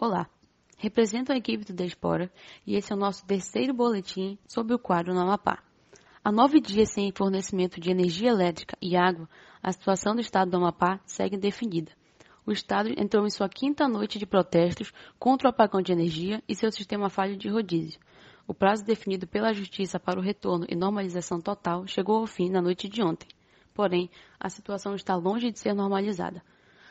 [0.00, 0.30] Olá,
[0.76, 2.30] represento a equipe do Despora
[2.64, 5.58] e esse é o nosso terceiro boletim sobre o quadro no Amapá.
[6.22, 9.28] Há nove dias sem fornecimento de energia elétrica e água,
[9.60, 11.90] a situação do estado do Amapá segue indefinida.
[12.46, 16.54] O estado entrou em sua quinta noite de protestos contra o apagão de energia e
[16.54, 17.98] seu sistema falho de rodízio.
[18.46, 22.62] O prazo definido pela Justiça para o retorno e normalização total chegou ao fim na
[22.62, 23.26] noite de ontem.
[23.74, 24.08] Porém,
[24.38, 26.40] a situação está longe de ser normalizada.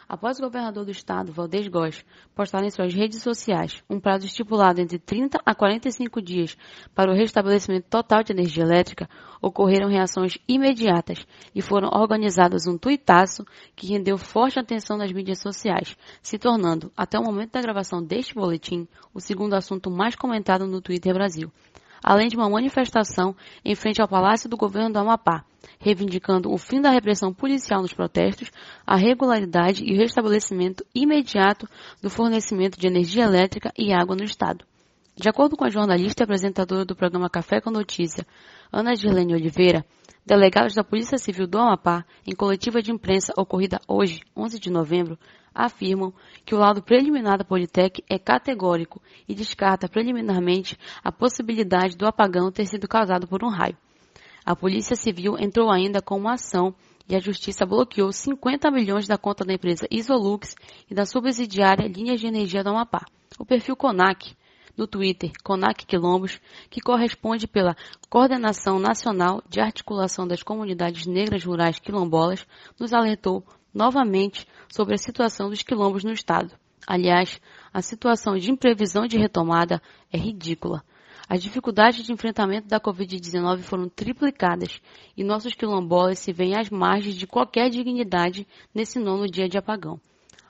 [0.10, 4.80] Após o governador do estado, Valdez Góes, postar em suas redes sociais um prazo estipulado
[4.80, 6.58] entre 30 a 45 dias
[6.96, 9.10] para o restabelecimento total de energia elétrica,
[9.42, 13.46] ocorreram reações imediatas e foram organizadas um tuitaço
[13.76, 18.34] que rendeu forte atenção nas mídias sociais, se tornando, até o momento da gravação deste
[18.34, 21.52] boletim, o segundo assunto mais comentado no Twitter Brasil
[22.04, 25.44] além de uma manifestação em frente ao Palácio do Governo do Amapá,
[25.80, 28.52] reivindicando o fim da repressão policial nos protestos,
[28.86, 31.68] a regularidade e o restabelecimento imediato
[32.02, 34.66] do fornecimento de energia elétrica e água no Estado.
[35.20, 38.24] De acordo com a jornalista e apresentadora do programa Café com Notícia,
[38.72, 39.84] Ana Girlene Oliveira,
[40.24, 45.18] delegados da Polícia Civil do Amapá, em coletiva de imprensa ocorrida hoje, 11 de novembro,
[45.56, 46.14] afirmam
[46.46, 52.52] que o laudo preliminar da Politec é categórico e descarta preliminarmente a possibilidade do apagão
[52.52, 53.76] ter sido causado por um raio.
[54.46, 56.76] A Polícia Civil entrou ainda com uma ação
[57.10, 60.54] e a Justiça bloqueou 50 milhões da conta da empresa Isolux
[60.92, 63.04] e da subsidiária Linhas de Energia do Amapá.
[63.40, 64.36] O perfil CONAC,
[64.78, 66.40] no Twitter, CONAC Quilombos,
[66.70, 67.76] que corresponde pela
[68.10, 72.46] Coordenação Nacional de Articulação das Comunidades Negras Rurais Quilombolas,
[72.80, 76.54] nos alertou novamente sobre a situação dos quilombos no estado.
[76.86, 77.42] Aliás,
[77.74, 80.84] a situação de imprevisão de retomada é ridícula.
[81.30, 84.80] As dificuldades de enfrentamento da Covid-19 foram triplicadas
[85.18, 90.00] e nossos quilombolas se veem às margens de qualquer dignidade nesse nono dia de apagão.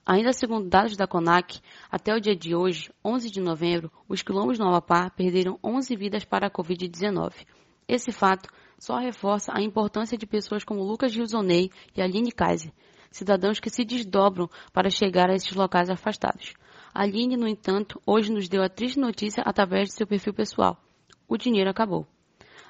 [0.09, 1.59] Ainda segundo dados da CONAC,
[1.91, 6.23] até o dia de hoje, 11 de novembro, os quilombos no Amapá perderam 11 vidas
[6.23, 7.45] para a Covid-19.
[7.89, 8.49] Esse fato
[8.79, 12.71] só reforça a importância de pessoas como Lucas Gilzonei e Aline Kaiser,
[13.11, 16.53] cidadãos que se desdobram para chegar a esses locais afastados.
[16.93, 20.81] Aline, no entanto, hoje nos deu a triste notícia através de seu perfil pessoal.
[21.27, 22.07] O dinheiro acabou.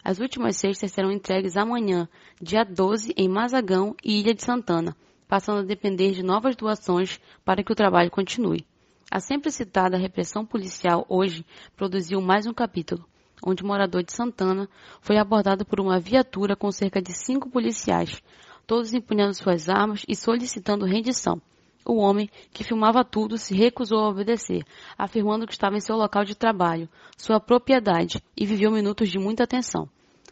[0.04, 2.10] As últimas cestas serão entregues amanhã,
[2.42, 7.64] dia 12, em Mazagão e Ilha de Santana, passando a depender de novas doações para
[7.64, 8.66] que o trabalho continue.
[9.10, 11.46] A sempre citada repressão policial hoje
[11.76, 13.06] produziu mais um capítulo,
[13.46, 14.70] onde o morador de Santana
[15.02, 18.22] foi abordado por uma viatura com cerca de cinco policiais,
[18.66, 21.42] todos empunhando suas armas e solicitando rendição.
[21.86, 24.66] O homem, que filmava tudo, se recusou a obedecer,
[24.98, 29.48] afirmando que estava em seu local de trabalho, sua propriedade, e viveu minutos de muita
[29.48, 29.88] tensão.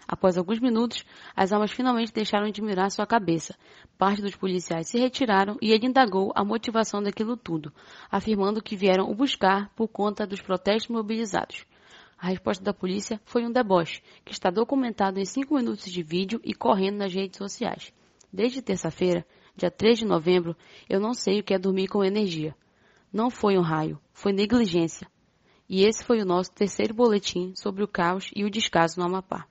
[0.08, 1.04] Após alguns minutos,
[1.36, 3.56] as armas finalmente deixaram de mirar sua cabeça.
[3.98, 7.74] Parte dos policiais se retiraram e ele indagou a motivação daquilo tudo,
[8.12, 11.66] afirmando que vieram o buscar por conta dos protestos mobilizados.
[12.18, 16.40] A resposta da polícia foi um deboche, que está documentado em cinco minutos de vídeo
[16.44, 17.92] e correndo nas redes sociais.
[18.32, 20.56] Desde terça-feira, dia 3 de novembro,
[20.90, 22.56] eu não sei o que é dormir com energia.
[23.12, 25.08] Não foi um raio, foi negligência.
[25.68, 29.48] E esse foi o nosso terceiro boletim sobre o caos e o descaso no Amapá.